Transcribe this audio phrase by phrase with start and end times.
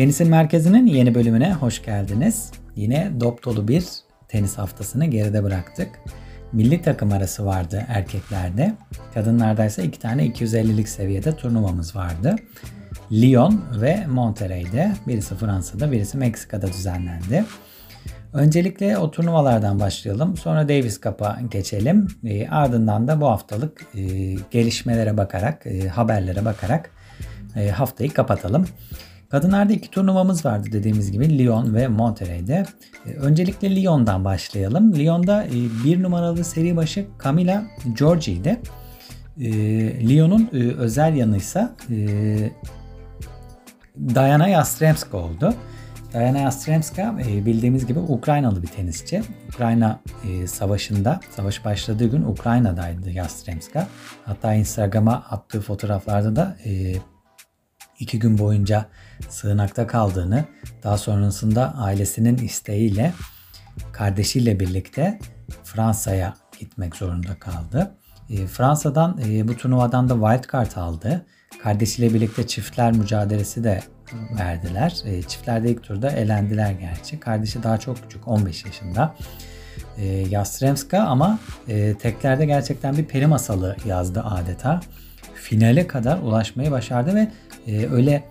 [0.00, 2.50] Tenisin Merkezi'nin yeni bölümüne hoş geldiniz.
[2.76, 3.84] Yine dop dolu bir
[4.28, 5.88] tenis haftasını geride bıraktık.
[6.52, 8.74] Milli takım arası vardı erkeklerde.
[9.14, 12.36] Kadınlarda ise iki tane 250'lik seviyede turnuvamız vardı.
[13.12, 17.44] Lyon ve Monterrey'de birisi Fransa'da birisi Meksika'da düzenlendi.
[18.32, 20.36] Öncelikle o turnuvalardan başlayalım.
[20.36, 22.08] Sonra Davis Cup'a geçelim.
[22.24, 24.00] E, ardından da bu haftalık e,
[24.50, 26.90] gelişmelere bakarak, e, haberlere bakarak
[27.56, 28.66] e, haftayı kapatalım.
[29.30, 32.66] Kadınlarda iki turnuvamız vardı dediğimiz gibi Lyon ve Monterrey'de.
[33.06, 34.94] E, öncelikle Lyon'dan başlayalım.
[34.94, 37.62] Lyon'da e, bir numaralı seri başı Camila
[37.98, 38.60] Giorgi'ydi.
[39.40, 39.50] E,
[40.08, 41.96] Lyon'un e, özel yanıysa e,
[44.14, 45.54] Diana Yastremska oldu.
[46.12, 49.22] Diana Yastremska bildiğimiz gibi Ukraynalı bir tenisçi.
[49.54, 50.00] Ukrayna
[50.46, 53.88] savaşında, savaş başladığı gün Ukrayna'daydı Yastremska.
[54.24, 56.56] Hatta Instagram'a attığı fotoğraflarda da
[58.00, 58.86] iki gün boyunca
[59.28, 60.44] sığınakta kaldığını,
[60.82, 63.12] daha sonrasında ailesinin isteğiyle
[63.92, 65.18] kardeşiyle birlikte
[65.64, 67.94] Fransa'ya gitmek zorunda kaldı.
[68.52, 71.26] Fransa'dan bu turnuvadan da wild card aldı.
[71.62, 73.80] Kardeşiyle birlikte çiftler mücadelesi de
[74.38, 74.96] verdiler.
[75.04, 77.20] E, çiftlerde ilk turda elendiler gerçi.
[77.20, 79.14] Kardeşi daha çok küçük 15 yaşında.
[79.98, 84.80] E, Yastremska ama e, teklerde gerçekten bir peri masalı yazdı adeta.
[85.34, 87.28] Finale kadar ulaşmayı başardı ve
[87.66, 88.24] e, öyle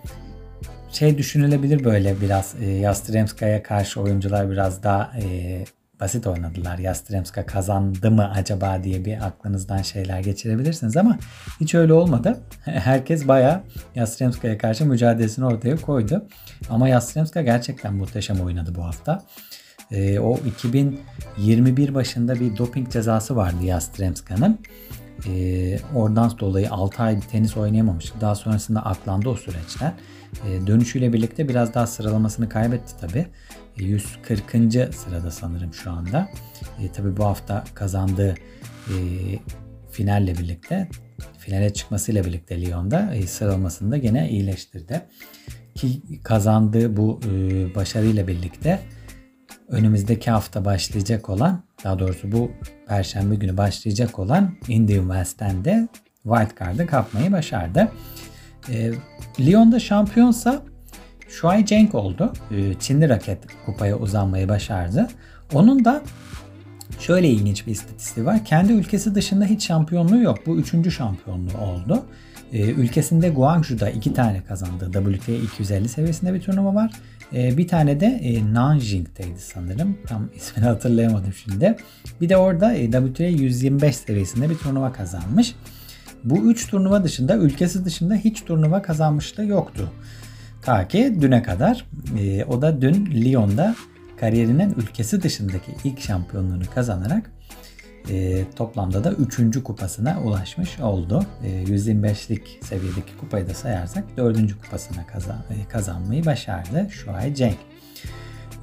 [0.92, 5.64] şey düşünülebilir böyle biraz e, Yastremska'ya karşı oyuncular biraz daha e,
[6.00, 6.78] basit oynadılar.
[6.78, 11.18] Yastremska kazandı mı acaba diye bir aklınızdan şeyler geçirebilirsiniz ama
[11.60, 12.38] hiç öyle olmadı.
[12.64, 13.62] Herkes bayağı
[13.94, 16.26] Yastremska'ya karşı mücadelesini ortaya koydu.
[16.70, 19.22] Ama Yastremska gerçekten muhteşem oynadı bu hafta.
[19.90, 24.58] Ee, o 2021 başında bir doping cezası vardı Yastremska'nın.
[25.26, 28.20] Ee, oradan dolayı 6 ay tenis oynayamamıştı.
[28.20, 29.92] Daha sonrasında aklandı o süreçler.
[30.46, 33.26] Ee, dönüşüyle birlikte biraz daha sıralamasını kaybetti tabii.
[33.76, 34.50] 140.
[34.94, 36.28] sırada sanırım şu anda.
[36.82, 38.34] E, tabii bu hafta kazandığı
[38.88, 38.94] e,
[39.90, 40.88] finalle birlikte
[41.38, 45.02] finale çıkmasıyla birlikte Lyon'da e, sıralamasını da gene iyileştirdi.
[45.74, 48.80] Ki kazandığı bu e, başarıyla birlikte
[49.70, 52.50] önümüzdeki hafta başlayacak olan daha doğrusu bu
[52.88, 55.88] perşembe günü başlayacak olan Indian West'ten de
[56.22, 57.88] wildcard'ı kapmayı başardı.
[58.68, 58.92] E,
[59.40, 60.62] Lyon'da şampiyonsa
[61.30, 62.32] Shuai Cenk oldu.
[62.50, 65.08] Ee, Çinli raket kupaya uzanmayı başardı.
[65.52, 66.02] Onun da
[66.98, 68.44] şöyle ilginç bir istatistiği var.
[68.44, 70.38] Kendi ülkesi dışında hiç şampiyonluğu yok.
[70.46, 72.02] Bu üçüncü şampiyonluğu oldu.
[72.52, 76.90] Ee, ülkesinde Guangzhou'da iki tane kazandığı WTA 250 seviyesinde bir turnuva var.
[77.34, 79.98] Ee, bir tane de e, Nanjing'deydi sanırım.
[80.06, 81.76] Tam ismini hatırlayamadım şimdi.
[82.20, 85.54] Bir de orada e, WTA 125 seviyesinde bir turnuva kazanmış.
[86.24, 89.92] Bu üç turnuva dışında ülkesi dışında hiç turnuva kazanmışlığı yoktu.
[90.62, 91.86] Ta ki düne kadar.
[92.18, 93.74] E, o da dün Lyon'da
[94.20, 97.30] kariyerinin ülkesi dışındaki ilk şampiyonluğunu kazanarak
[98.10, 99.62] e, toplamda da 3.
[99.62, 101.26] kupasına ulaşmış oldu.
[101.44, 104.62] E, 125'lik seviyedeki kupayı da sayarsak 4.
[104.62, 107.58] kupasına kazan, e, kazanmayı başardı Shuai Cenk.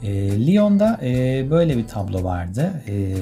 [0.04, 2.72] E, Lyon'da e, böyle bir tablo vardı.
[2.88, 3.16] E,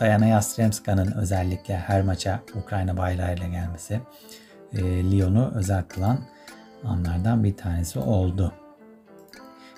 [0.00, 4.00] Diana Yastremska'nın özellikle her maça Ukrayna bayrağıyla gelmesi
[4.72, 4.80] e,
[5.10, 6.18] Lyon'u özel kılan
[6.84, 8.52] anlardan bir tanesi oldu.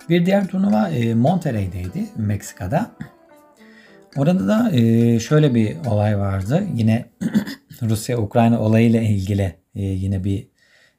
[0.09, 2.91] Bir diğer turnuva e, Monterrey'deydi Meksika'da.
[4.17, 6.67] Orada da e, şöyle bir olay vardı.
[6.75, 7.05] Yine
[7.83, 10.49] Rusya-Ukrayna olayıyla ilgili e, yine bir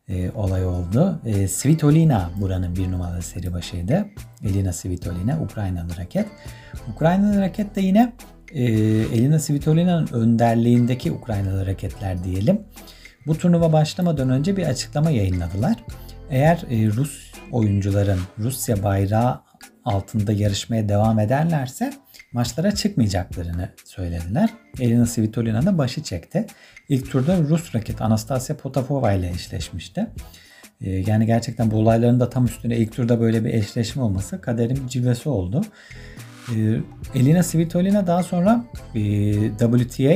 [0.07, 1.21] e, olay oldu.
[1.49, 4.05] Svitolina buranın bir numaralı seri başıydı.
[4.43, 6.25] Elina Svitolina Ukraynalı raket.
[6.95, 8.13] Ukraynalı raket de yine
[8.53, 8.63] e,
[9.13, 12.61] Elina Svitolina'nın önderliğindeki Ukraynalı raketler diyelim.
[13.27, 15.75] Bu turnuva başlamadan önce bir açıklama yayınladılar.
[16.29, 19.41] Eğer Rus oyuncuların Rusya bayrağı
[19.85, 21.93] altında yarışmaya devam ederlerse
[22.33, 24.49] maçlara çıkmayacaklarını söylediler.
[24.79, 26.45] Elina Svitolina da başı çekti.
[26.89, 30.07] İlk turda Rus raket Anastasia Potapova ile eşleşmişti.
[30.81, 34.87] E, yani gerçekten bu olayların da tam üstüne ilk turda böyle bir eşleşme olması kaderin
[34.87, 35.61] cilvesi oldu.
[36.55, 36.79] E,
[37.15, 38.63] Elina Svitolina daha sonra
[39.59, 40.15] WTA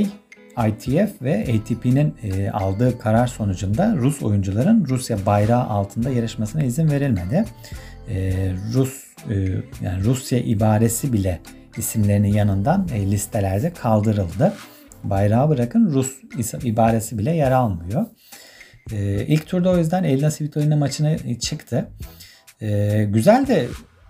[0.68, 7.46] ITF ve ATP'nin e, aldığı karar sonucunda Rus oyuncuların Rusya bayrağı altında yarışmasına izin verilmedi.
[8.10, 8.34] E,
[8.74, 9.36] Rus e,
[9.84, 11.40] yani Rusya ibaresi bile
[11.78, 14.54] isimlerinin yanından e, listelerde kaldırıldı.
[15.04, 16.18] Bayrağı bırakın Rus
[16.64, 18.06] ibaresi bile yer almıyor.
[18.92, 21.90] E, ilk turda o yüzden Elina Svitolina maçına çıktı.
[22.62, 23.68] E, güzel de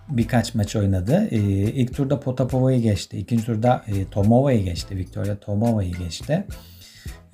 [0.08, 1.28] birkaç maç oynadı.
[1.30, 1.38] E,
[1.70, 3.18] ilk turda Potapova'yı geçti.
[3.18, 4.96] İkinci turda e, Tomova'yı geçti.
[4.96, 6.44] Victoria Tomova'yı geçti.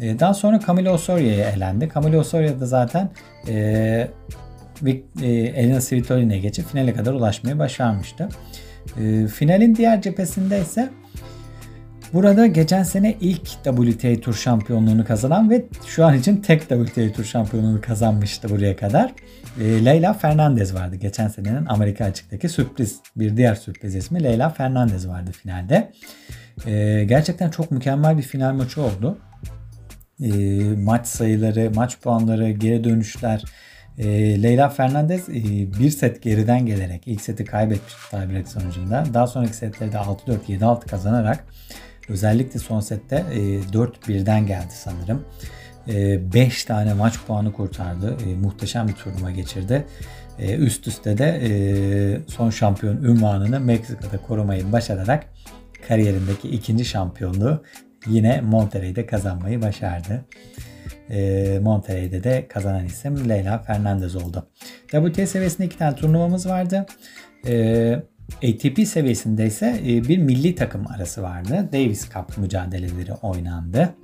[0.00, 1.90] E, daha sonra Camilo Osoria'ya elendi.
[1.94, 3.10] Camilo Osoria da zaten
[3.48, 3.54] e,
[5.22, 8.28] e, Elina Svitolina'ya geçip finale kadar ulaşmayı başarmıştı.
[9.00, 10.90] E, finalin diğer cephesinde ise
[12.12, 17.24] Burada geçen sene ilk WTA Tur şampiyonluğunu kazanan ve şu an için tek WTA Tur
[17.24, 19.12] şampiyonluğunu kazanmıştı buraya kadar.
[19.60, 20.96] E, Leyla Fernandez vardı.
[20.96, 25.92] Geçen senenin Amerika açıktaki sürpriz bir diğer sürpriz ismi Leyla Fernandez vardı finalde.
[26.66, 29.18] E, gerçekten çok mükemmel bir final maçı oldu.
[30.22, 30.30] E,
[30.76, 33.44] maç sayıları, maç puanları, geri dönüşler.
[34.00, 35.34] E, Leyla Fernandez e,
[35.78, 39.04] bir set geriden gelerek ilk seti kaybetmişti tiebreak sonucunda.
[39.14, 41.44] Daha sonraki setlerde 6-4, 7-6 kazanarak
[42.10, 45.24] Özellikle son sette e, 4-1'den geldi sanırım.
[45.86, 48.16] 5 e, tane maç puanı kurtardı.
[48.26, 49.86] E, muhteşem bir turnuva geçirdi.
[50.38, 51.50] E, üst üste de e,
[52.26, 55.26] son şampiyon ünvanını Meksika'da korumayı başararak
[55.88, 57.62] kariyerindeki ikinci şampiyonluğu
[58.06, 60.24] yine Monterrey'de kazanmayı başardı.
[61.10, 64.46] E, Monterrey'de de kazanan isim Leyla Fernandez oldu.
[64.88, 66.86] WTA seviyesinde iki tane turnuvamız vardı.
[67.46, 68.02] E,
[68.36, 71.68] ATP seviyesinde ise e, bir milli takım arası vardı.
[71.72, 73.94] Davis Cup mücadeleleri oynandı.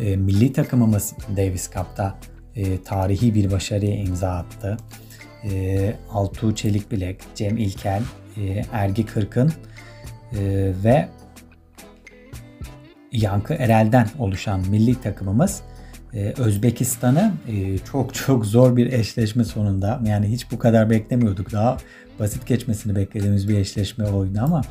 [0.00, 2.18] E, milli takımımız Davis Cup'ta
[2.56, 4.76] e, tarihi bir başarıya imza attı.
[6.12, 8.02] Altuğ Çelikbilek, Cem İlkel,
[8.72, 9.52] Ergi Kırkın
[10.84, 11.08] ve
[13.12, 15.60] Yankı Erel'den oluşan milli takımımız
[16.36, 17.32] Özbekistan'ı
[17.92, 21.76] çok çok zor bir eşleşme sonunda yani hiç bu kadar beklemiyorduk daha
[22.20, 24.62] basit geçmesini beklediğimiz bir eşleşme oydu ama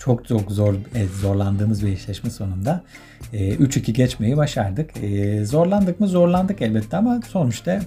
[0.00, 2.84] çok çok zor e, zorlandığımız bir eşleşme sonunda
[3.32, 4.90] 3-2 e, geçmeyi başardık.
[5.02, 6.08] E, zorlandık mı?
[6.08, 7.80] Zorlandık elbette ama sonuçta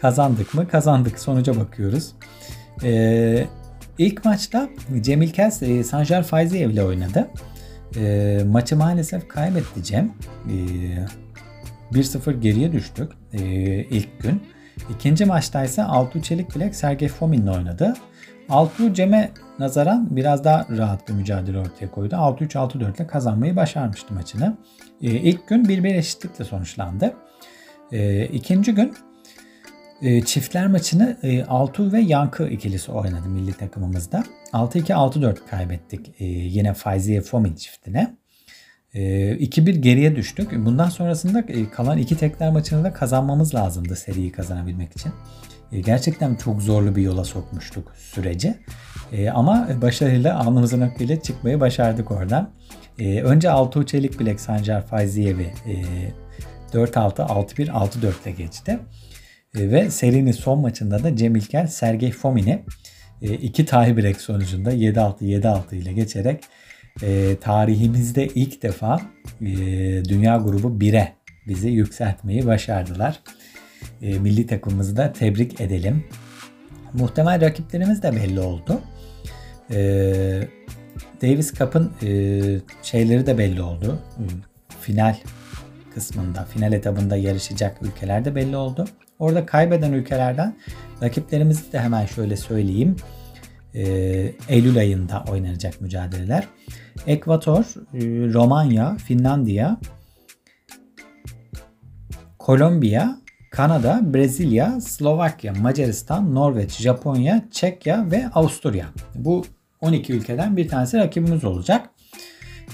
[0.00, 0.68] kazandık mı?
[0.68, 1.18] Kazandık.
[1.18, 2.12] Sonuca bakıyoruz.
[3.98, 4.68] İlk maçta
[5.00, 7.28] Cemil Kes Sanjar Faiziyev ile oynadı.
[8.46, 10.12] Maçı maalesef kaybetti Cem.
[11.92, 13.12] 1-0 geriye düştük
[13.90, 14.42] ilk gün.
[14.90, 17.94] İkinci maçta ise Altuğ Çelik Bilek Sergey Fomin'le oynadı.
[18.48, 22.14] Altuğ Cem'e nazaran biraz daha rahat bir mücadele ortaya koydu.
[22.14, 24.56] 6-3-6-4 ile kazanmayı başarmıştı maçını.
[25.02, 27.14] Ee, ilk gün 1-1 eşitlikle sonuçlandı.
[27.92, 28.94] Ee, ikinci gün
[30.02, 34.24] e, çiftler maçını e, Altuğ ve Yankı ikilisi oynadı milli takımımızda.
[34.54, 38.16] 6-2-6-4 kaybettik e, yine Faiziye Fomin çiftine.
[38.94, 40.52] 2-1 ee, geriye düştük.
[40.66, 45.12] Bundan sonrasında e, kalan iki tekler maçını da kazanmamız lazımdı seriyi kazanabilmek için.
[45.72, 48.54] Ee, gerçekten çok zorlu bir yola sokmuştuk süreci.
[49.12, 52.50] Ee, ama başarıyla alnımızın akıyla çıkmayı başardık oradan.
[53.00, 55.52] Önce Altuğ Çelik Bilek Sancar Faiziyevi
[56.72, 58.78] 4-6, 6-1, 6-4 ile geçti.
[59.54, 62.64] Ve serinin son maçında da Cem İlker Sergey Fomin'i
[63.32, 66.44] iki tie sonucunda 7-6, 7-6 ile geçerek
[67.02, 69.00] e, tarihimizde ilk defa
[69.40, 69.46] e,
[70.04, 71.12] Dünya Grubu 1'e
[71.48, 73.20] bizi yükseltmeyi başardılar.
[74.02, 76.04] E, milli takımımızı da tebrik edelim.
[76.92, 78.80] Muhtemel rakiplerimiz de belli oldu.
[79.70, 79.78] E,
[81.22, 82.08] Davis Cup'ın e,
[82.82, 83.98] şeyleri de belli oldu.
[84.80, 85.16] Final
[85.94, 88.84] kısmında, final etabında yarışacak ülkeler de belli oldu.
[89.18, 90.56] Orada kaybeden ülkelerden
[91.02, 92.96] rakiplerimizi de hemen şöyle söyleyeyim.
[93.74, 93.82] E,
[94.48, 96.48] Eylül ayında oynanacak mücadeleler.
[97.06, 97.64] Ekvator,
[97.94, 98.00] e,
[98.32, 99.80] Romanya, Finlandiya,
[102.38, 103.16] Kolombiya,
[103.50, 108.86] Kanada, Brezilya, Slovakya, Macaristan, Norveç, Japonya, Çekya ve Avusturya.
[109.14, 109.44] Bu
[109.80, 111.90] 12 ülkeden bir tanesi rakibimiz olacak.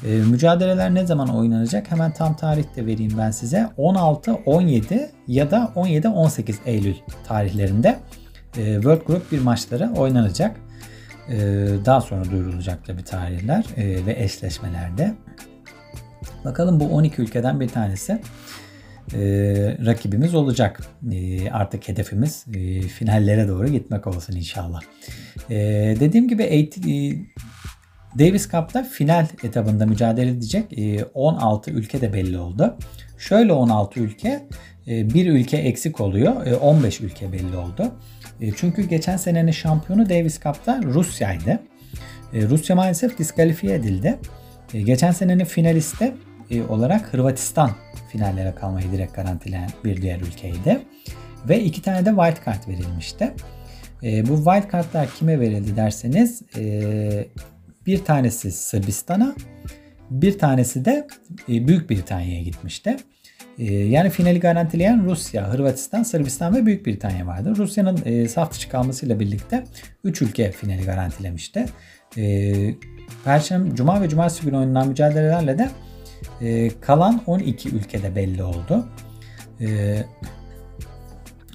[0.04, 1.90] E, mücadeleler ne zaman oynanacak?
[1.90, 3.68] Hemen tam tarihte vereyim ben size.
[3.76, 6.94] 16, 17 ya da 17, 18 Eylül
[7.28, 7.98] tarihlerinde
[8.56, 10.56] e, World Group bir maçları oynanacak.
[11.30, 15.14] Ee, daha sonra duyurulacak tabi tarihler e, ve eşleşmelerde.
[16.44, 18.12] Bakalım bu 12 ülkeden bir tanesi
[19.14, 19.20] e,
[19.86, 20.80] rakibimiz olacak.
[21.12, 22.44] E, artık hedefimiz
[22.94, 24.80] finallere doğru gitmek olsun inşallah.
[26.00, 26.78] Dediğim gibi
[28.18, 30.64] Davis Cup'ta final etabında mücadele edecek
[31.14, 32.76] 16 ülke de belli oldu.
[33.18, 34.46] Şöyle 16 ülke,
[34.86, 37.92] bir ülke eksik oluyor, 15 ülke belli oldu.
[38.40, 41.60] E, çünkü geçen senenin şampiyonu Davis Cup'ta Rusya'ydı.
[42.32, 44.18] E, Rusya maalesef diskalifiye edildi.
[44.74, 46.12] E, geçen senenin finalisti
[46.68, 47.70] olarak Hırvatistan
[48.12, 50.80] finallere kalmayı direkt garantileyen bir diğer ülkeydi.
[51.48, 53.32] Ve iki tane de wild card verilmişti.
[54.02, 56.42] Bu wild cardlar kime verildi derseniz
[57.86, 59.34] bir tanesi Sırbistan'a
[60.10, 61.06] bir tanesi de
[61.48, 62.96] Büyük Britanya'ya gitmişti.
[63.60, 67.56] Ee, yani finali garantileyen Rusya, Hırvatistan, Sırbistan ve Büyük Britanya vardı.
[67.56, 69.64] Rusya'nın e, saf dışı kalmasıyla birlikte
[70.04, 71.64] 3 ülke finali garantilemişti.
[72.16, 72.54] E,
[73.24, 75.70] Perşembe, Cuma ve Cumartesi günü oynanan mücadelelerle de
[76.40, 78.86] e, kalan 12 ülkede belli oldu.
[79.60, 79.66] E,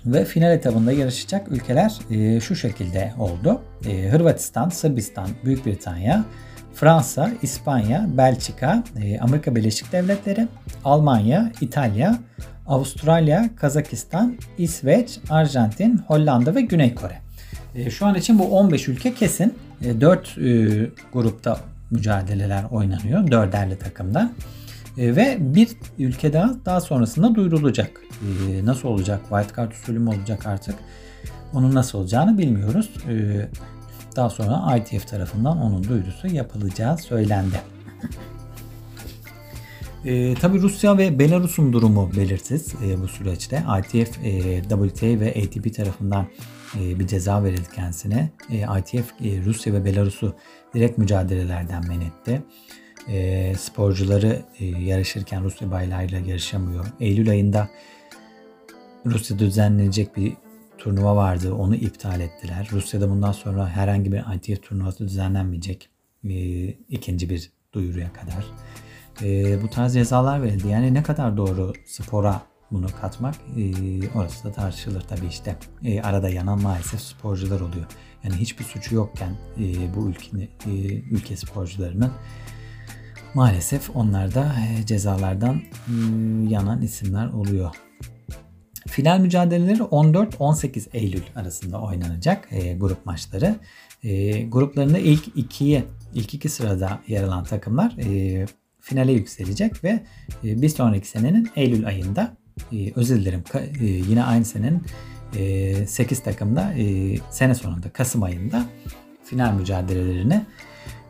[0.05, 3.61] Ve final etabında yarışacak ülkeler e, şu şekilde oldu.
[3.89, 6.25] E, Hırvatistan, Sırbistan, Büyük Britanya,
[6.75, 10.47] Fransa, İspanya, Belçika, e, Amerika Birleşik Devletleri,
[10.85, 12.19] Almanya, İtalya,
[12.67, 17.21] Avustralya, Kazakistan, İsveç, Arjantin, Hollanda ve Güney Kore.
[17.75, 19.53] E, şu an için bu 15 ülke kesin.
[19.81, 20.41] E, 4 e,
[21.13, 21.59] grupta
[21.91, 23.31] mücadeleler oynanıyor.
[23.31, 24.31] Dörderli takımda.
[24.97, 27.91] Ve bir ülke daha daha sonrasında duyurulacak.
[28.63, 29.21] Nasıl olacak?
[29.29, 30.75] Wildcard usulü mü olacak artık?
[31.53, 32.89] Onun nasıl olacağını bilmiyoruz.
[34.15, 37.61] Daha sonra ITF tarafından onun duyurusu yapılacağı söylendi.
[40.05, 43.63] E, tabii Rusya ve Belarus'un durumu belirsiz e, bu süreçte.
[43.79, 46.27] ITF, e, WTA ve ATP tarafından
[46.79, 48.29] e, bir ceza verildi kendisine.
[48.49, 50.35] E, ITF e, Rusya ve Belarus'u
[50.73, 52.41] direkt mücadelelerden men etti.
[53.07, 56.85] E, sporcuları e, yarışırken Rusya bayrağıyla yarışamıyor.
[56.99, 57.69] Eylül ayında
[59.05, 60.33] Rusya'da düzenlenecek bir
[60.85, 61.53] turnuva vardı.
[61.53, 62.69] Onu iptal ettiler.
[62.71, 65.89] Rusya'da bundan sonra herhangi bir ITF turnuvası düzenlenmeyecek.
[66.23, 68.45] E, ikinci bir duyuruya kadar.
[69.21, 70.67] E, bu tarz cezalar verildi.
[70.67, 73.63] Yani ne kadar doğru spora bunu katmak e,
[74.15, 75.55] orası da tartışılır tabii işte.
[75.83, 77.85] E, arada yanan maalesef sporcular oluyor.
[78.23, 80.71] Yani hiçbir suçu yokken e, bu ülke, e,
[81.11, 82.11] ülke sporcularının
[83.33, 85.93] maalesef onlar da e, cezalardan e,
[86.49, 87.84] yanan isimler oluyor.
[88.87, 93.55] Final mücadeleleri 14-18 Eylül arasında oynanacak e, grup maçları.
[94.03, 98.45] E, gruplarında ilk ikiye, ilk iki sırada yer alan takımlar e,
[98.79, 100.03] finale yükselecek ve
[100.43, 102.37] e, bir sonraki senenin Eylül ayında
[102.71, 103.43] e, özür dilerim
[103.79, 104.83] e, yine aynı senenin
[105.35, 108.65] e, 8 takımda e, sene sonunda Kasım ayında
[109.23, 110.45] final mücadelelerini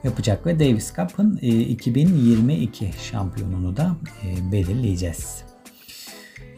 [0.03, 5.44] yapacak ve Davis Cup'ın e, 2022 şampiyonunu da e, belirleyeceğiz.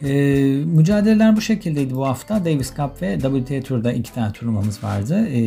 [0.03, 0.11] E,
[0.65, 2.45] mücadeleler bu şekildeydi bu hafta.
[2.45, 5.27] Davis Cup ve WTA Tour'da iki tane turnuvamız vardı.
[5.27, 5.39] E,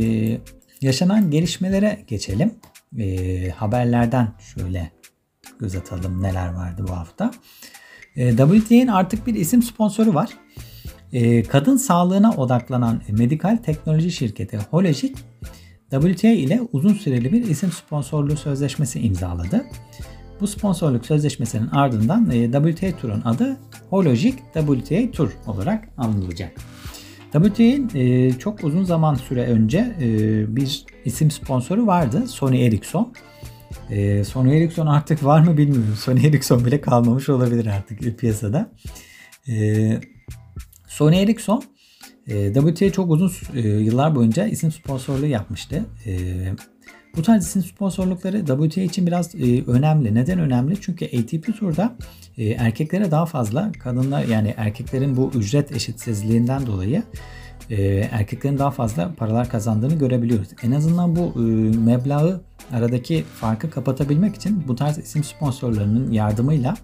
[0.82, 2.54] yaşanan gelişmelere geçelim.
[2.98, 4.90] E, haberlerden şöyle
[5.58, 7.30] göz atalım neler vardı bu hafta.
[8.16, 10.30] E, WTA'nin artık bir isim sponsoru var.
[11.12, 15.14] E, kadın sağlığına odaklanan medikal teknoloji şirketi Hologic
[15.90, 19.66] WTA ile uzun süreli bir isim sponsorluğu sözleşmesi imzaladı.
[20.40, 23.56] Bu sponsorluk sözleşmesinin ardından e, WTA Tour'un adı
[23.90, 26.52] Hologic WTA Tour olarak anılacak.
[27.32, 32.28] WTA'nin e, çok uzun zaman süre önce e, bir isim sponsoru vardı.
[32.28, 33.12] Sony Ericsson.
[34.24, 35.94] Sony Ericsson artık var mı bilmiyorum.
[35.98, 38.70] Sony Ericsson bile kalmamış olabilir artık piyasada.
[40.88, 41.62] Sony Ericsson
[42.54, 43.30] WTA çok uzun
[43.60, 45.84] yıllar boyunca isim sponsorluğu yapmıştı.
[47.16, 50.14] Bu tarz isim sponsorlukları WTA için biraz e, önemli.
[50.14, 50.80] Neden önemli?
[50.80, 51.96] Çünkü ATP Tour'da
[52.38, 57.02] e, erkeklere daha fazla, kadınlar yani erkeklerin bu ücret eşitsizliğinden dolayı
[57.70, 60.48] e, erkeklerin daha fazla paralar kazandığını görebiliyoruz.
[60.62, 61.40] En azından bu e,
[61.78, 62.40] meblağı
[62.72, 66.76] aradaki farkı kapatabilmek için bu tarz isim sponsorlarının yardımıyla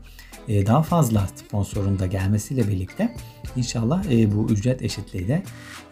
[0.49, 3.15] daha fazla sponsorun da gelmesiyle birlikte
[3.57, 5.43] inşallah e, bu ücret eşitliği de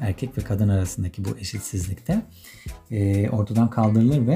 [0.01, 2.23] erkek ve kadın arasındaki bu eşitsizlikte
[2.91, 4.35] e, ortadan kaldırılır ve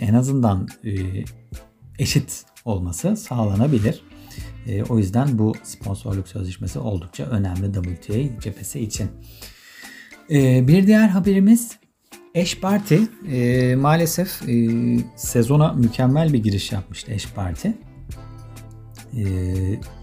[0.00, 0.68] en azından
[1.98, 4.02] eşit olması sağlanabilir.
[4.88, 9.10] O yüzden bu sponsorluk sözleşmesi oldukça önemli WTA cephesi için.
[10.68, 11.80] Bir diğer haberimiz
[12.34, 14.68] Eş Parti e, maalesef e,
[15.16, 17.74] sezona mükemmel bir giriş yapmıştı Eş Parti.
[19.16, 19.24] E,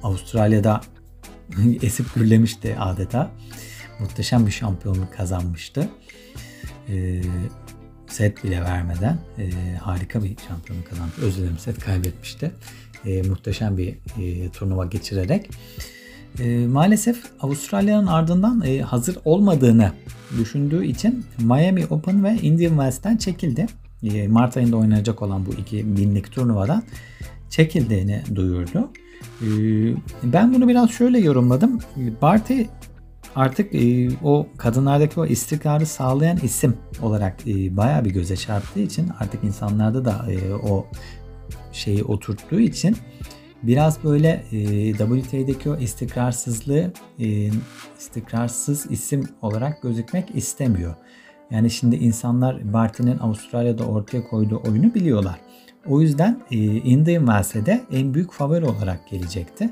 [0.03, 0.81] Avustralya'da
[1.81, 3.31] esip gürlemişti adeta.
[3.99, 5.89] Muhteşem bir şampiyonluk kazanmıştı.
[6.89, 7.21] E,
[8.07, 11.11] set bile vermeden e, harika bir şampiyonluk kazandı.
[11.21, 12.51] Özür dilerim set kaybetmişti.
[13.05, 15.49] E, muhteşem bir e, turnuva geçirerek.
[16.39, 19.91] E, maalesef Avustralya'nın ardından e, hazır olmadığını
[20.39, 23.65] düşündüğü için Miami Open ve Indian Wells'ten çekildi.
[24.03, 26.83] E, Mart ayında oynanacak olan bu iki binlik turnuvadan
[27.49, 28.91] çekildiğini duyurdu.
[29.41, 29.47] E,
[30.23, 31.79] ben bunu biraz şöyle yorumladım.
[32.21, 32.61] Barty
[33.35, 39.09] artık e, o kadınlardaki o istikrarı sağlayan isim olarak e, bayağı bir göze çarptığı için
[39.19, 40.85] artık insanlarda da e, o
[41.71, 42.97] şeyi oturttuğu için
[43.63, 47.49] biraz böyle e, WTA'deki o istikrarsızlığı e,
[47.99, 50.95] istikrarsız isim olarak gözükmek istemiyor.
[51.51, 55.39] Yani şimdi insanlar Barty'nin Avustralya'da ortaya koyduğu oyunu biliyorlar.
[55.89, 59.69] O yüzden e, Indian Wells'e en büyük favori olarak gelecekti.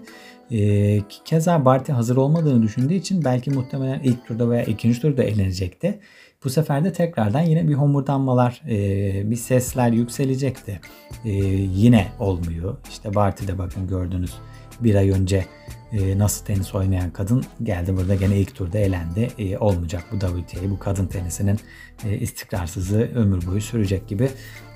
[0.51, 5.99] E, keza Barty hazır olmadığını düşündüğü için belki muhtemelen ilk turda veya ikinci turda eğlenecekti.
[6.43, 10.79] Bu sefer de tekrardan yine bir homurdanmalar, e, bir sesler yükselecekti.
[11.25, 12.77] E, yine olmuyor.
[12.89, 14.33] İşte Barty'de bakın gördünüz
[14.79, 15.45] bir ay önce
[15.91, 19.29] e, nasıl tenis oynayan kadın geldi burada gene ilk turda elendi.
[19.37, 21.59] E, olmayacak bu WTA bu kadın tenisinin
[22.05, 24.29] e, istikrarsızlığı ömür boyu sürecek gibi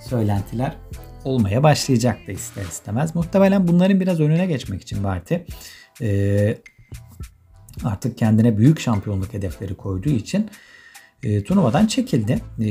[0.09, 0.75] söylentiler
[1.25, 3.15] olmaya başlayacaktı ister istemez.
[3.15, 5.35] Muhtemelen bunların biraz önüne geçmek için Barty
[6.01, 6.57] e,
[7.83, 10.49] artık kendine büyük şampiyonluk hedefleri koyduğu için
[11.23, 12.39] e, turnuvadan çekildi.
[12.61, 12.69] E,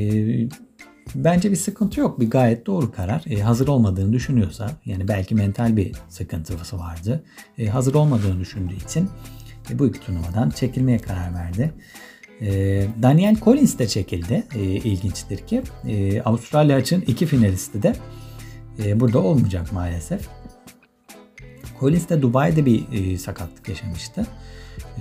[1.15, 2.21] bence bir sıkıntı yok.
[2.21, 3.25] Bir gayet doğru karar.
[3.31, 7.25] E, hazır olmadığını düşünüyorsa yani belki mental bir sıkıntısı vardı.
[7.59, 9.09] E, hazır olmadığını düşündüğü için
[9.71, 11.73] e, bu iki turnuvadan çekilmeye karar verdi.
[12.41, 12.51] E,
[13.03, 14.45] Daniel Collins de çekildi.
[14.55, 17.95] E, ilginçtir ki e, Avustralya için iki finalisti de
[18.85, 20.29] e, burada olmayacak maalesef.
[21.81, 24.27] Collins de Dubai'de bir e, sakatlık yaşamıştı.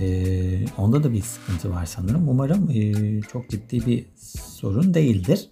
[0.00, 2.28] E, onda da bir sıkıntı var sanırım.
[2.28, 4.06] Umarım e, çok ciddi bir
[4.46, 5.48] sorun değildir.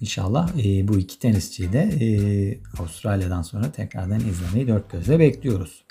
[0.00, 5.84] İnşallah e, bu iki tenisçiyi de Avustralya'dan sonra tekrardan izlemeyi dört gözle bekliyoruz.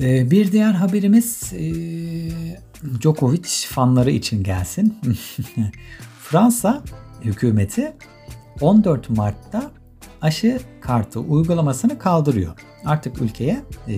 [0.00, 1.52] E, bir diğer haberimiz
[3.00, 4.98] Djokovic fanları için gelsin.
[6.20, 6.82] Fransa
[7.22, 7.92] hükümeti
[8.60, 9.77] 14 Mart'ta
[10.22, 12.52] aşı kartı uygulamasını kaldırıyor.
[12.84, 13.94] Artık ülkeye e,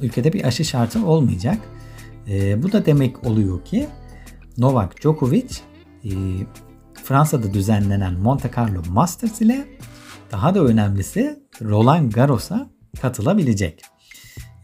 [0.00, 1.58] ülkede bir aşı şartı olmayacak.
[2.28, 3.88] E, bu da demek oluyor ki
[4.58, 5.50] Novak Djokovic
[6.04, 6.10] e,
[7.04, 9.64] Fransa'da düzenlenen Monte Carlo Masters ile
[10.32, 13.82] daha da önemlisi Roland Garros'a katılabilecek.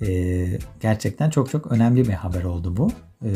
[0.03, 2.93] Ee, gerçekten çok çok önemli bir haber oldu bu.
[3.25, 3.31] Ee,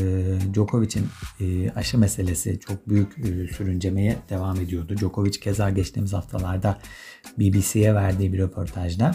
[0.55, 1.09] Djokovic'in
[1.40, 4.97] e, aşı meselesi çok büyük e, sürüncemeye devam ediyordu.
[4.97, 6.79] Djokovic keza geçtiğimiz haftalarda
[7.38, 9.14] BBC'ye verdiği bir röportajda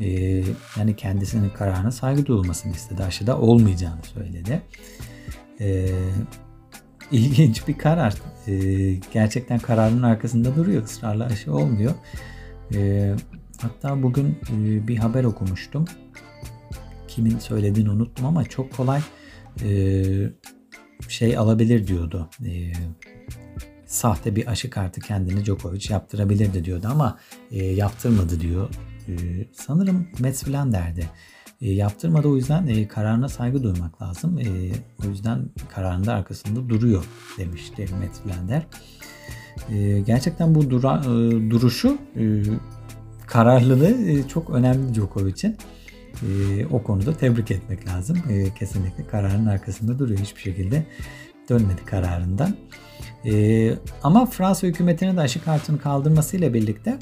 [0.00, 0.10] e,
[0.78, 3.02] yani kendisinin kararına saygı duyulmasını istedi.
[3.04, 4.62] Aşıda olmayacağını söyledi.
[5.60, 5.88] E,
[7.12, 8.14] ilginç bir karar.
[8.46, 8.54] E,
[9.12, 10.84] gerçekten kararın arkasında duruyor.
[10.84, 11.92] Israrla aşı olmuyor.
[12.74, 13.12] E,
[13.60, 15.84] hatta bugün e, bir haber okumuştum.
[17.14, 19.00] Kimin söylediğini unuttum ama çok kolay
[19.64, 20.02] e,
[21.08, 22.28] şey alabilir diyordu.
[22.44, 22.72] E,
[23.86, 27.18] sahte bir aşı kartı kendini Djokovic yaptırabilirdi diyordu ama
[27.50, 28.68] e, yaptırmadı diyor.
[29.08, 29.12] E,
[29.52, 31.10] sanırım Mets falan derdi.
[31.60, 34.38] E, yaptırmadı o yüzden e, kararına saygı duymak lazım.
[34.38, 34.46] E,
[35.06, 37.04] o yüzden kararında arkasında duruyor
[37.38, 38.66] demişti Matt Blander.
[39.70, 42.42] E, gerçekten bu dura, e, duruşu e,
[43.26, 45.56] kararlılığı e, çok önemli Djokovic'in.
[46.22, 48.22] E, o konuda tebrik etmek lazım.
[48.30, 50.20] E, kesinlikle kararın arkasında duruyor.
[50.20, 50.86] Hiçbir şekilde
[51.48, 52.56] dönmedi kararından.
[53.24, 56.98] E, ama Fransa hükümetinin de aşı kartını kaldırmasıyla birlikte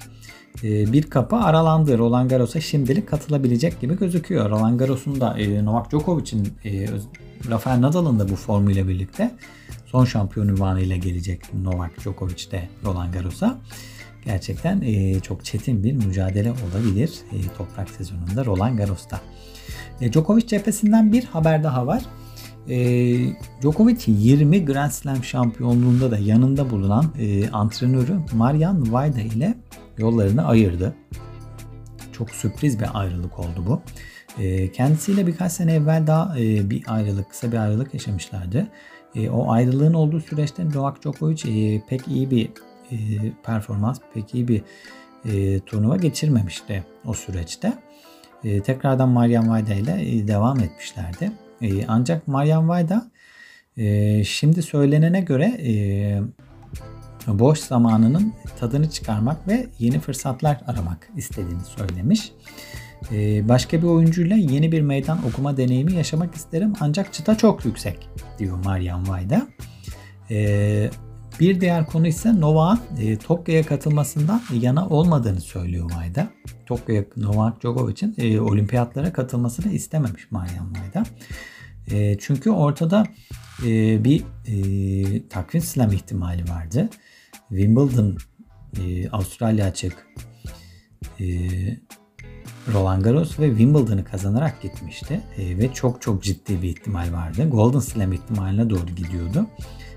[0.64, 1.98] ee, bir kapı aralandı.
[1.98, 4.50] Roland Garros'a şimdilik katılabilecek gibi gözüküyor.
[4.50, 6.86] Roland Garros'un da e, Novak Djokovic'in e,
[7.50, 9.34] Rafael Nadal'ın da bu formuyla birlikte
[9.86, 13.58] son şampiyon ünvanıyla gelecek Novak Djokovic de Roland Garros'a.
[14.24, 17.12] Gerçekten e, çok çetin bir mücadele olabilir
[17.58, 19.20] toprak sezonunda Roland Garros'ta.
[20.12, 22.02] Djokovic cephesinden bir haber daha var.
[23.62, 27.14] Djokovic 20 Grand Slam şampiyonluğunda da yanında bulunan
[27.52, 29.54] antrenörü Marian Vajda ile
[29.98, 30.94] yollarını ayırdı.
[32.12, 33.82] Çok sürpriz bir ayrılık oldu bu.
[34.38, 38.66] Ee, kendisiyle birkaç sene evvel daha e, bir ayrılık, kısa bir ayrılık yaşamışlardı.
[39.14, 42.50] E, o ayrılığın olduğu süreçte Novak Djokovic e, pek iyi bir
[43.44, 44.62] performans, pek iyi bir
[45.66, 47.72] turnuva geçirmemişti o süreçte.
[48.42, 51.32] Tekrardan Marian Vajda ile devam etmişlerdi.
[51.88, 53.10] Ancak Marian Vajda
[54.24, 55.58] şimdi söylenene göre
[57.26, 62.32] boş zamanının tadını çıkarmak ve yeni fırsatlar aramak istediğini söylemiş.
[63.12, 68.08] Ee, başka bir oyuncuyla yeni bir meydan okuma deneyimi yaşamak isterim ancak çıta çok yüksek
[68.38, 69.46] diyor Marian Vajda.
[70.30, 70.90] Ee,
[71.40, 76.28] bir diğer konu ise Novak'ın e, Tokyo'ya katılmasından yana olmadığını söylüyor Vajda.
[76.66, 81.02] Tokyo'ya Novak Djokovic'in e, olimpiyatlara katılmasını istememiş Marian Vajda.
[81.90, 83.06] E, çünkü ortada
[83.66, 86.88] e, bir e, takvim slam ihtimali vardı.
[87.48, 88.16] Wimbledon,
[88.80, 90.06] e, Avustralya açık,
[91.20, 91.26] e,
[92.72, 95.20] Roland Garros ve Wimbledon'ı kazanarak gitmişti.
[95.38, 97.48] E, ve çok çok ciddi bir ihtimal vardı.
[97.48, 99.46] Golden Slam ihtimaline doğru gidiyordu.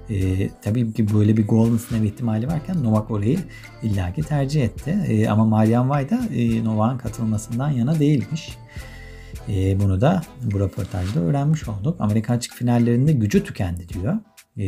[0.09, 3.39] E, tabii ki böyle bir Golden Slam ihtimali varken Novak orayı
[3.83, 4.91] illaki tercih etti.
[5.07, 8.57] E, ama Marian Vajda e, Novak'ın katılmasından yana değilmiş.
[9.49, 11.95] E, bunu da bu röportajda öğrenmiş olduk.
[11.99, 14.17] Amerika açık finallerinde gücü tükendi diyor
[14.57, 14.65] e,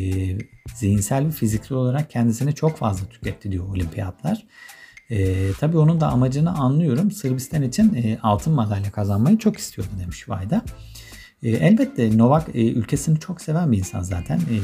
[0.76, 4.46] zihinsel ve fiziksel olarak kendisini çok fazla tüketti diyor olimpiyatlar.
[5.10, 7.12] E, tabii onun da amacını anlıyorum.
[7.12, 10.62] Sırbistan için e, altın madalya kazanmayı çok istiyordu demiş Vayda.
[11.44, 14.38] E, elbette Novak e, ülkesini çok seven bir insan zaten.
[14.38, 14.58] E,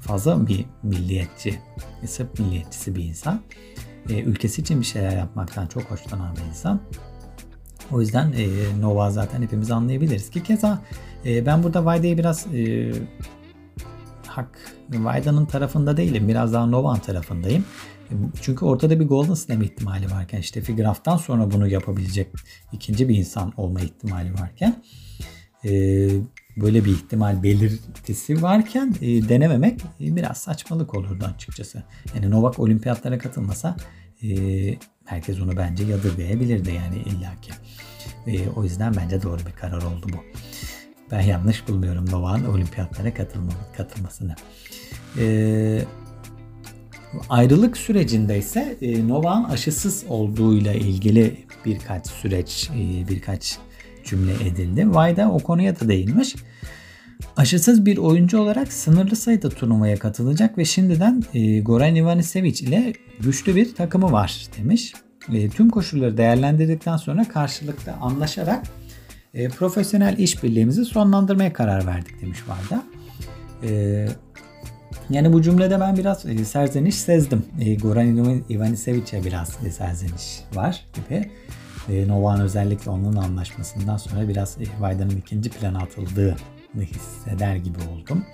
[0.00, 1.58] fazla bir milliyetçi,
[2.06, 3.40] Sırp milliyetçisi bir insan.
[4.08, 6.80] E, ülkesi için bir şeyler yapmaktan çok hoşlanan bir insan.
[7.92, 8.46] O yüzden e,
[8.80, 10.82] Nova zaten hepimiz anlayabiliriz ki keza
[11.26, 12.92] e, ben burada Vayda'yı biraz e,
[14.26, 14.58] hak
[14.90, 16.28] Vayda'nın tarafında değilim.
[16.28, 17.64] Biraz daha Nova'nın tarafındayım.
[18.42, 22.28] Çünkü ortada bir Golden Slam ihtimali varken işte Graf'tan sonra bunu yapabilecek
[22.72, 24.82] ikinci bir insan olma ihtimali varken
[25.64, 25.70] e,
[26.60, 31.82] böyle bir ihtimal belirtisi varken e, denememek e, biraz saçmalık olurdu açıkçası.
[32.14, 33.76] Yani Novak olimpiyatlara katılmasa
[34.22, 34.28] e,
[35.04, 37.52] herkes onu bence yadırgayabilirdi yani illaki.
[38.26, 40.16] E, o yüzden bence doğru bir karar oldu bu.
[41.10, 44.34] Ben yanlış bulmuyorum Novak'ın olimpiyatlara katılma, katılmasını.
[45.18, 45.86] Eee
[47.28, 53.58] Ayrılık sürecinde ise e, Novak'ın aşısız olduğuyla ilgili birkaç süreç, e, birkaç
[54.10, 54.94] cümle edildi.
[54.94, 56.34] Vayda o konuya da değinmiş.
[57.36, 63.56] Aşısız bir oyuncu olarak sınırlı sayıda turnuvaya katılacak ve şimdiden e, Goran Ivanisevic ile güçlü
[63.56, 64.92] bir takımı var demiş.
[65.32, 68.66] E, tüm koşulları değerlendirdikten sonra karşılıklı anlaşarak
[69.34, 72.82] e, profesyonel işbirliğimizi sonlandırmaya karar verdik demiş Vayda.
[73.62, 74.08] E,
[75.10, 77.44] yani bu cümlede ben biraz e, serzeniş sezdim.
[77.60, 81.30] E, Goran Ivanisevic'e biraz e, serzeniş var gibi.
[81.90, 86.34] E, Novak'ın özellikle onun anlaşmasından sonra biraz e, Vayda'nın ikinci plana atıldığını
[86.82, 88.24] hisseder gibi oldum.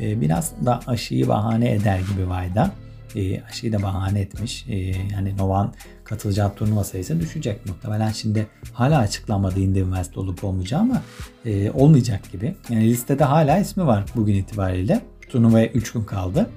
[0.00, 2.70] E, biraz da aşıyı bahane eder gibi Vayda.
[3.16, 4.66] E, aşıyı da bahane etmiş.
[5.12, 5.72] Yani Novak'ın
[6.04, 8.10] katılacağı turnuva sayısı düşecek muhtemelen.
[8.10, 11.02] Şimdi hala açıklanmadı Indy West olup olmayacağı ama
[11.44, 12.54] e, olmayacak gibi.
[12.70, 15.00] Yani listede hala ismi var bugün itibariyle.
[15.28, 16.50] Turnuvaya 3 gün kaldı.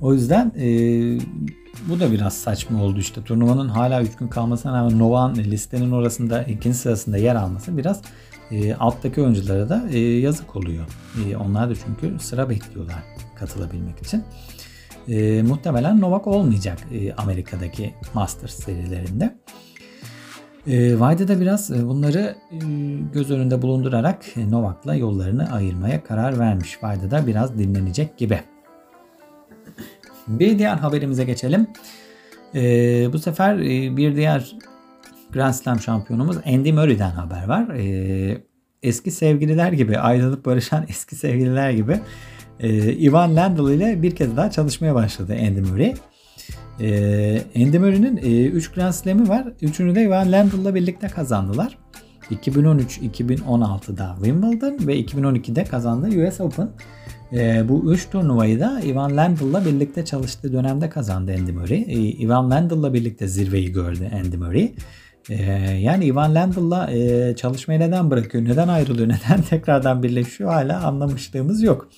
[0.00, 0.66] O yüzden e,
[1.88, 3.24] bu da biraz saçma oldu işte.
[3.24, 8.02] Turnuvanın hala 3 gün kalmasına rağmen Novak'ın listenin orasında ikinci sırasında yer alması biraz
[8.50, 10.84] e, alttaki oyunculara da e, yazık oluyor.
[11.26, 13.02] E, onlar da çünkü sıra bekliyorlar
[13.34, 14.24] katılabilmek için.
[15.08, 19.36] E, muhtemelen Novak olmayacak e, Amerika'daki Masters serilerinde.
[20.66, 22.56] E, Vayda da biraz e, bunları e,
[23.12, 26.82] göz önünde bulundurarak Novak'la yollarını ayırmaya karar vermiş.
[26.82, 28.40] Vayda da biraz dinlenecek gibi.
[30.28, 31.66] Bir diğer haberimize geçelim.
[32.54, 32.62] E,
[33.12, 34.56] bu sefer e, bir diğer
[35.32, 37.68] Grand Slam şampiyonumuz Andy Murray'den haber var.
[37.74, 38.42] E,
[38.82, 42.00] eski sevgililer gibi ayrılıp barışan eski sevgililer gibi
[42.60, 45.94] e, Ivan Lendl ile bir kez daha çalışmaya başladı Andy Murray.
[46.80, 49.44] E, Andy Murray'nin 3 e, Grand Slam'i var.
[49.62, 51.78] Üçünü de Ivan Lendl'la birlikte kazandılar.
[52.30, 56.68] 2013-2016'da Wimbledon ve 2012'de kazandığı US Open.
[57.32, 61.84] E, bu üç turnuvayı da Ivan Lendl'la birlikte çalıştığı dönemde kazandı Andy Murray.
[61.88, 64.72] E, Ivan Lendl'la birlikte zirveyi gördü Andy Murray.
[65.30, 65.42] E,
[65.80, 71.88] yani Ivan Lendl'la e, çalışmayı neden bırakıyor, neden ayrılıyor, neden tekrardan birleşiyor hala anlamışlığımız yok.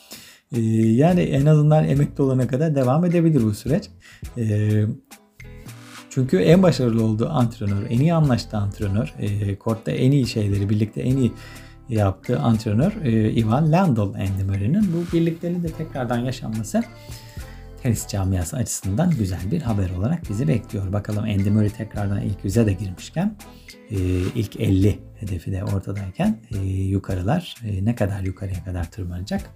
[0.53, 3.85] E, yani en azından emekli olana kadar devam edebilir bu süreç.
[4.39, 4.71] E,
[6.11, 11.01] çünkü en başarılı olduğu antrenör, en iyi anlaştığı antrenör, e, kortta en iyi şeyleri birlikte
[11.01, 11.33] en iyi
[11.89, 16.85] yaptığı antrenör e, Ivan Lendl Andy Murray'nin bu birlikteliğin de tekrardan yaşanması
[17.83, 20.93] tenis camiası açısından güzel bir haber olarak bizi bekliyor.
[20.93, 23.37] Bakalım Andy Murray tekrardan ilk yüze de girmişken
[23.91, 23.97] e,
[24.35, 29.51] ilk 50 hedefi de ortadayken e, yukarılar e, ne kadar yukarıya kadar tırmanacak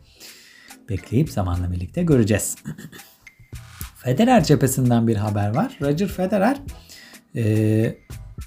[0.89, 2.57] bekleyip zamanla birlikte göreceğiz.
[3.97, 5.79] Federer cephesinden bir haber var.
[5.83, 6.57] Roger Federer
[7.37, 7.97] e,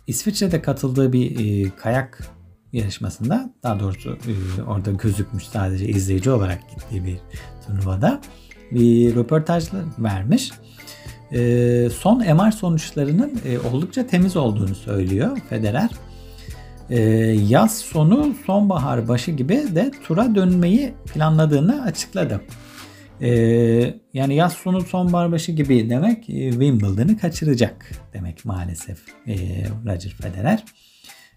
[0.08, 2.24] İsviçre'de katıldığı bir e, kayak
[2.73, 7.17] yarışmasında daha doğrusu e, orada gözükmüş sadece izleyici olarak gittiği bir
[7.67, 8.21] turnuvada
[8.71, 9.65] bir röportaj
[9.99, 10.51] vermiş.
[11.31, 15.89] E, son MR sonuçlarının e, oldukça temiz olduğunu söylüyor Federer.
[17.49, 22.41] Yaz sonu sonbahar başı gibi de tura dönmeyi planladığını açıkladı.
[24.13, 29.36] Yani yaz sonu sonbahar başı gibi demek e, Wimbledon'ı kaçıracak demek maalesef e,
[29.86, 30.63] Roger Federer.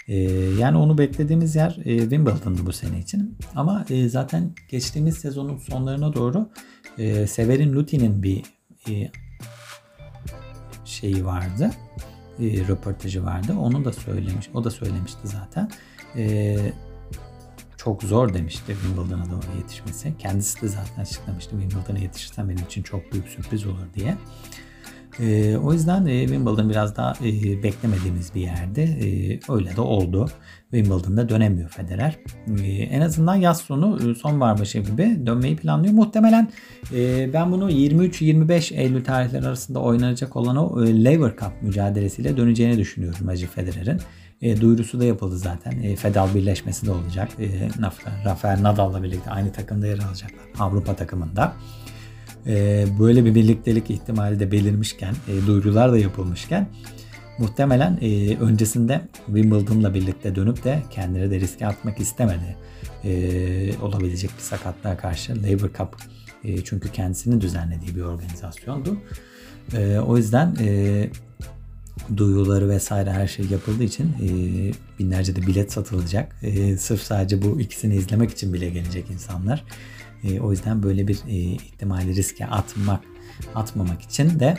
[0.09, 0.17] E,
[0.59, 3.39] yani onu beklediğimiz yer e, Wimbledon'du bu sene için.
[3.55, 6.49] Ama e, zaten geçtiğimiz sezonun sonlarına doğru
[6.99, 8.43] e, Severin Luti'nin bir
[8.91, 9.11] e,
[10.85, 11.71] şeyi vardı.
[12.41, 13.55] Röportajı vardı.
[13.59, 14.51] Onu da söylemiş.
[14.55, 15.71] O da söylemişti zaten.
[17.77, 20.13] Çok zor demişti Wimbledon'a doğru yetişmesi.
[20.19, 24.17] Kendisi de zaten açıklamıştı Wimbledon'a yetişirsem benim için çok büyük sürpriz olur diye.
[25.21, 28.83] E, o yüzden e, Wimbledon biraz daha e, beklemediğimiz bir yerde.
[28.83, 30.29] E, öyle de oldu.
[30.71, 32.19] Wimbledon'da dönemiyor Federer.
[32.63, 35.95] E, en azından yaz sonu e, sonbahar başı gibi dönmeyi planlıyor.
[35.95, 36.49] Muhtemelen
[36.95, 42.79] e, ben bunu 23-25 Eylül tarihleri arasında oynanacak olan o e, Lever Cup mücadelesiyle döneceğini
[42.79, 44.01] düşünüyorum Roger Federer'in.
[44.43, 45.83] E, duyurusu da yapıldı zaten.
[45.83, 47.29] E, Fedal birleşmesi de olacak.
[47.41, 47.69] E,
[48.25, 50.45] Rafael Nadal'la birlikte aynı takımda yer alacaklar.
[50.59, 51.53] Avrupa takımında
[52.47, 56.69] e, böyle bir birliktelik ihtimali de belirmişken, e, duyurular da yapılmışken
[57.39, 62.57] muhtemelen e, öncesinde Wimbledon'la birlikte dönüp de kendileri de riske atmak istemedi.
[63.05, 65.97] E, olabilecek bir sakatlığa karşı Labour Cup
[66.45, 68.97] e, çünkü kendisinin düzenlediği bir organizasyondu.
[70.07, 71.09] O yüzden e,
[72.69, 74.29] vesaire her şey yapıldığı için e,
[74.99, 76.37] binlerce de bilet satılacak.
[76.43, 79.65] E, sırf sadece bu ikisini izlemek için bile gelecek insanlar.
[80.25, 83.01] E, o yüzden böyle bir e, ihtimali riske atmak
[83.55, 84.59] atmamak için de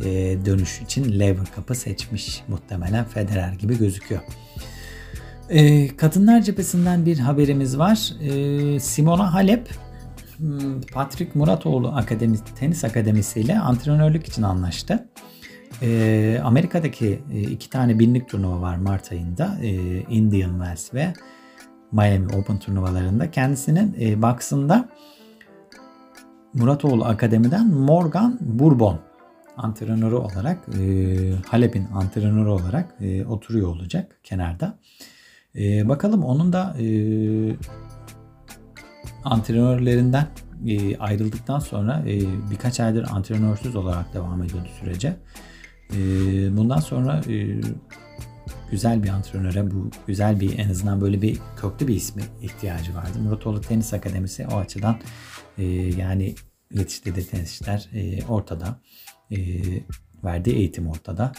[0.00, 0.04] e,
[0.44, 4.20] dönüş için Lever Cup'ı seçmiş muhtemelen Federer gibi gözüküyor.
[5.48, 8.12] E, kadınlar cephesinden bir haberimiz var.
[8.22, 9.68] E, Simona Halep
[10.36, 15.08] hmm, Patrick Muratoğlu Akademi, Tenis Akademisi ile antrenörlük için anlaştı.
[15.82, 19.58] E, Amerika'daki e, iki tane binlik turnuva var Mart ayında.
[19.62, 19.70] E,
[20.00, 21.12] Indian Wells ve
[21.92, 23.30] Miami Open turnuvalarında.
[23.30, 24.88] Kendisinin e, box'ında
[26.54, 29.00] Muratoğlu Akademi'den Morgan Bourbon
[29.56, 30.82] antrenörü olarak e,
[31.48, 34.78] Halep'in antrenörü olarak e, oturuyor olacak kenarda.
[35.58, 36.86] E, bakalım onun da e,
[39.24, 40.26] antrenörlerinden
[40.66, 45.16] e, ayrıldıktan sonra e, birkaç aydır antrenörsüz olarak devam ediyordu sürece.
[45.94, 45.96] E,
[46.56, 47.60] bundan sonra e,
[48.72, 53.18] güzel bir antrenöre bu güzel bir en azından böyle bir köklü bir ismi ihtiyacı vardı.
[53.22, 54.98] Muratoğlu Tenis Akademisi o açıdan
[55.58, 56.34] e, yani
[56.74, 58.80] yetiştirdiği tenisçiler e, ortada.
[59.30, 59.38] E,
[60.24, 61.32] verdiği eğitim ortada.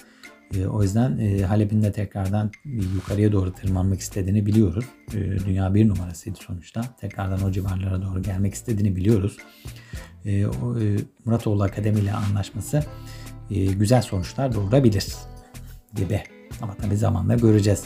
[0.56, 4.86] E, o yüzden e, Halep'in de tekrardan yukarıya doğru tırmanmak istediğini biliyoruz.
[5.14, 6.82] E, dünya bir numarasıydı sonuçta.
[7.02, 9.38] Tekrardan o civarlara doğru gelmek istediğini biliyoruz.
[10.26, 12.84] E, o, e, Muratoğlu Akademi ile anlaşması
[13.52, 15.16] e, güzel sonuçlar doğurabilir
[15.96, 16.24] gibi.
[16.62, 17.84] Ama tabii zamanla göreceğiz.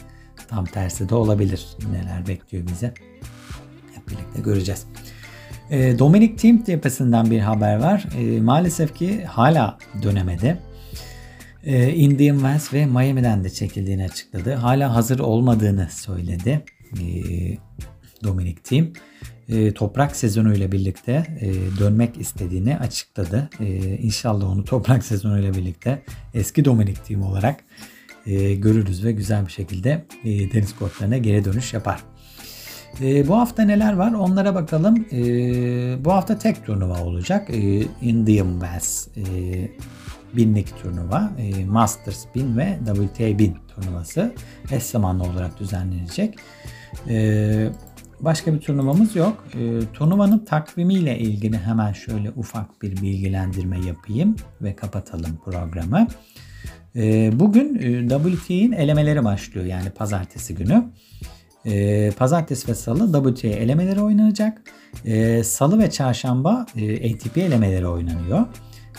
[0.47, 1.67] Tam tersi de olabilir.
[1.91, 2.93] Neler bekliyor bize.
[3.93, 4.85] Hep birlikte göreceğiz.
[5.69, 8.05] E, Dominic Thiem cephesinden bir haber var.
[8.17, 10.57] E, maalesef ki hala dönemedi.
[11.63, 14.53] E, Indian Wells ve Miami'den de çekildiğini açıkladı.
[14.53, 16.63] Hala hazır olmadığını söyledi.
[16.93, 17.03] E,
[18.23, 18.93] Dominic Thiem
[19.49, 23.49] e, toprak sezonuyla birlikte e, dönmek istediğini açıkladı.
[23.59, 26.03] E, inşallah onu toprak sezonuyla birlikte
[26.33, 27.63] eski Dominic Thiem olarak
[28.27, 32.03] e, görürüz ve güzel bir şekilde e, tenis kortlarına geri dönüş yapar.
[33.01, 35.05] E, bu hafta neler var onlara bakalım.
[35.11, 35.19] E,
[36.05, 37.49] bu hafta tek turnuva olacak.
[37.49, 39.23] E, Indian Wells e,
[40.33, 44.33] binlik turnuva, e, Masters 1000 ve WTA 1000 turnuvası
[44.71, 46.35] eş zamanlı olarak düzenlenecek.
[47.09, 47.69] E,
[48.19, 49.43] başka bir turnuvamız yok.
[49.53, 55.99] E, turnuvanın takvimiyle ilgili hemen şöyle ufak bir bilgilendirme yapayım ve kapatalım programı.
[55.99, 56.46] E,
[57.39, 60.83] bugün e, WTA'nin elemeleri başlıyor yani pazartesi günü.
[61.65, 64.61] E, pazartesi ve salı WTA elemeleri oynanacak.
[65.05, 68.45] E, salı ve çarşamba e, ATP elemeleri oynanıyor.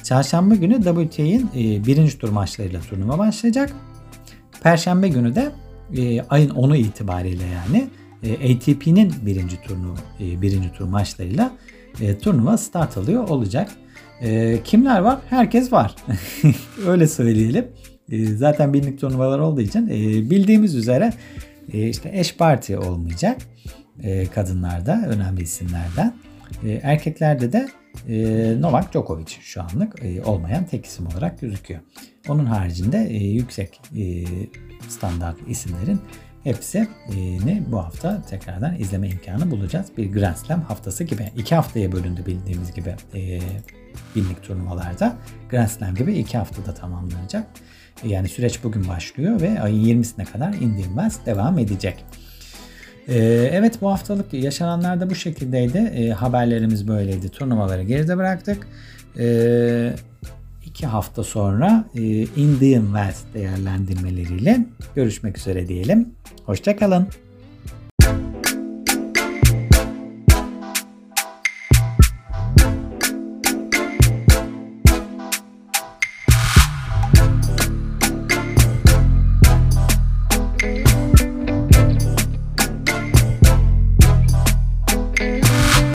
[0.04, 3.72] Çarşamba günü WTA'nin e, birinci tur maçlarıyla turnuva başlayacak.
[4.62, 5.52] Perşembe günü de
[6.30, 7.88] ayın 10'u itibariyle yani
[8.22, 11.52] ATP'nin birinci turnu birinci tur maçlarıyla
[12.22, 13.70] turnuva start alıyor olacak.
[14.22, 15.18] E, kimler var?
[15.30, 15.94] Herkes var.
[16.86, 17.66] Öyle söyleyelim.
[18.10, 21.12] E, zaten binlik turnuvalar olduğu için e, bildiğimiz üzere
[21.72, 23.38] e, işte eş parti olmayacak
[24.02, 26.14] e, kadınlarda önemli isimlerden.
[26.64, 27.68] E, erkeklerde de
[28.08, 31.80] e, Novak Djokovic şu anlık e, olmayan tek isim olarak gözüküyor.
[32.28, 34.24] Onun haricinde e, yüksek e,
[34.88, 36.00] standart isimlerin
[36.44, 39.86] hepsini bu hafta tekrardan izleme imkanı bulacağız.
[39.96, 41.32] Bir Grand Slam haftası gibi.
[41.36, 43.40] iki haftaya bölündü bildiğimiz gibi e,
[44.16, 45.16] binlik turnuvalarda.
[45.50, 47.46] Grand Slam gibi iki haftada tamamlanacak.
[48.04, 52.04] Yani süreç bugün başlıyor ve ayın 20'sine kadar Wells devam edecek.
[53.08, 56.10] Evet bu haftalık yaşananlar da bu şekildeydi.
[56.12, 57.28] Haberlerimiz böyleydi.
[57.28, 58.68] Turnuvaları geride bıraktık.
[60.78, 66.08] İki hafta sonra e, Indian Wells değerlendirmeleriyle görüşmek üzere diyelim.
[66.46, 67.08] Hoşçakalın.